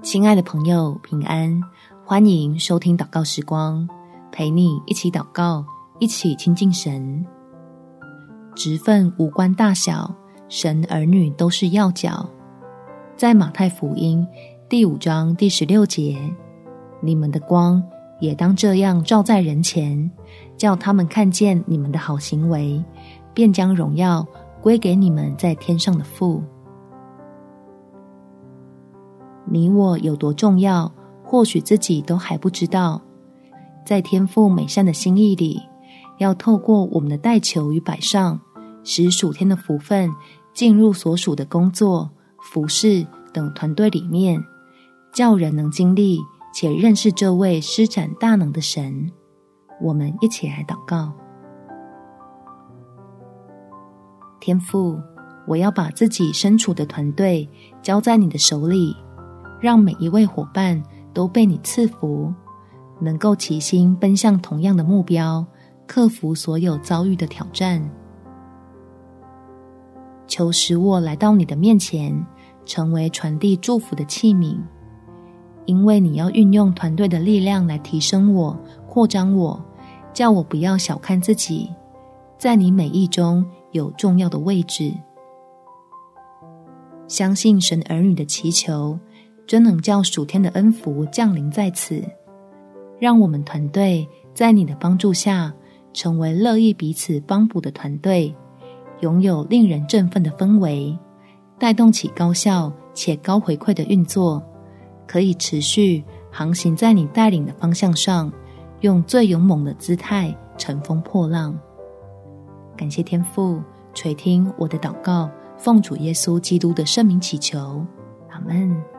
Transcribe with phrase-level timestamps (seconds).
[0.00, 1.60] 亲爱的朋友，平安！
[2.04, 3.86] 欢迎收听祷告时光，
[4.30, 5.64] 陪你一起祷告，
[5.98, 7.26] 一起亲近神。
[8.54, 10.14] 职分无关大小，
[10.48, 12.24] 神儿女都是要角。
[13.16, 14.24] 在马太福音
[14.68, 16.16] 第五章第十六节，
[17.00, 17.82] 你们的光
[18.20, 20.10] 也当这样照在人前，
[20.56, 22.82] 叫他们看见你们的好行为，
[23.34, 24.24] 便将荣耀
[24.62, 26.42] 归给你们在天上的父。
[29.50, 30.92] 你我有多重要，
[31.24, 33.00] 或许自己都还不知道。
[33.84, 35.60] 在天父美善的心意里，
[36.18, 38.38] 要透过我们的代求与摆上，
[38.84, 40.10] 使属天的福分
[40.52, 42.10] 进入所属的工作、
[42.42, 44.42] 服事等团队里面，
[45.12, 46.20] 叫人能经历
[46.52, 49.10] 且认识这位施展大能的神。
[49.80, 51.12] 我们一起来祷告：
[54.40, 54.98] 天父，
[55.46, 57.48] 我要把自己身处的团队
[57.80, 58.94] 交在你的手里。
[59.60, 62.32] 让每一位伙伴都被你赐福，
[63.00, 65.44] 能够齐心奔向同样的目标，
[65.86, 67.82] 克服所有遭遇的挑战。
[70.26, 72.26] 求使我来到你的面前，
[72.64, 74.58] 成为传递祝福的器皿。
[75.64, 79.62] 因为你要运用团队的力量来提升我、扩张我，
[80.12, 81.70] 叫我不要小看自己，
[82.38, 84.94] 在你美意中有重要的位置。
[87.06, 88.98] 相信神儿女的祈求。
[89.48, 92.04] 真能叫属天的恩福降临在此，
[93.00, 95.50] 让我们团队在你的帮助下，
[95.94, 98.32] 成为乐意彼此帮补的团队，
[99.00, 100.96] 拥有令人振奋的氛围，
[101.58, 104.42] 带动起高效且高回馈的运作，
[105.06, 108.30] 可以持续航行在你带领的方向上，
[108.80, 111.58] 用最勇猛的姿态乘风破浪。
[112.76, 113.62] 感谢天父
[113.94, 117.82] 垂听我的祷告，奉主耶稣基督的圣名祈求，
[118.28, 118.97] 阿门。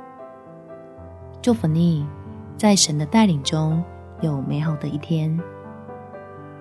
[1.50, 2.06] 祝福你，
[2.58, 3.84] 在神的带领中
[4.22, 5.36] 有美好的一天。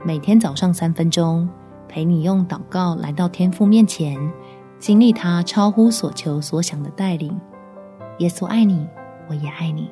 [0.02, 1.46] 每天早上三分钟，
[1.86, 4.18] 陪你用祷告来到天父面前，
[4.78, 7.38] 经历他超乎所求所想的带领。
[8.20, 8.88] 耶稣爱你，
[9.28, 9.90] 我也爱你。